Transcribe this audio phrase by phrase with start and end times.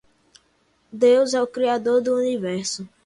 [0.91, 2.89] Deus é o Criador do Universo